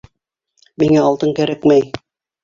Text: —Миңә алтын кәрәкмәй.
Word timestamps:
—Миңә 0.83 1.03
алтын 1.09 1.35
кәрәкмәй. 1.41 1.85